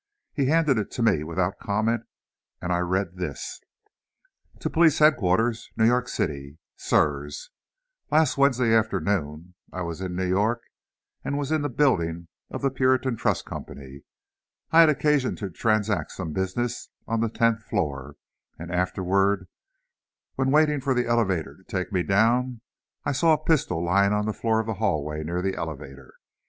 He 0.33 0.47
handed 0.47 0.79
it 0.79 0.89
to 0.93 1.03
me 1.03 1.23
without 1.23 1.59
comment, 1.59 2.07
and 2.59 2.73
I 2.73 2.79
read 2.79 3.17
this: 3.17 3.61
To 4.61 4.67
Police 4.67 4.97
Headquarters; 4.97 5.69
New 5.77 5.85
York 5.85 6.07
City; 6.07 6.57
Sirs: 6.75 7.51
Last 8.09 8.35
Wednesday 8.35 8.73
afternoon, 8.73 9.53
I 9.71 9.83
was 9.83 10.01
in 10.01 10.15
New 10.15 10.25
York, 10.25 10.63
and 11.23 11.37
was 11.37 11.51
in 11.51 11.61
the 11.61 11.69
Building 11.69 12.29
of 12.49 12.63
the 12.63 12.71
Puritan 12.71 13.15
Trust 13.15 13.45
Company. 13.45 14.01
I 14.71 14.79
had 14.79 14.89
occasion 14.89 15.35
to 15.35 15.51
transact 15.51 16.13
some 16.13 16.33
business 16.33 16.89
on 17.07 17.19
the 17.21 17.29
tenth 17.29 17.61
floor, 17.61 18.15
and 18.57 18.71
afterward, 18.71 19.47
when 20.33 20.49
waiting 20.49 20.81
for 20.81 20.95
the 20.95 21.05
elevator 21.05 21.57
to 21.57 21.63
take 21.65 21.91
me 21.93 22.01
down, 22.01 22.61
I 23.05 23.11
saw 23.11 23.33
a 23.33 23.37
pistol 23.45 23.83
lying 23.85 24.13
on 24.13 24.25
the 24.25 24.33
floor 24.33 24.59
of 24.59 24.65
the 24.65 24.73
hallway 24.81 25.23
near 25.23 25.43
the 25.43 25.53
elevator. 25.53 26.15